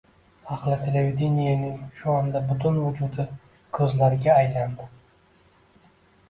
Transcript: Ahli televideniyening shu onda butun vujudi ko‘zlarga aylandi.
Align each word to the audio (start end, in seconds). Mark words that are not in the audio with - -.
Ahli 0.53 0.75
televideniyening 0.85 1.75
shu 1.99 2.09
onda 2.13 2.41
butun 2.47 2.79
vujudi 2.85 3.27
ko‘zlarga 3.79 4.33
aylandi. 4.39 4.89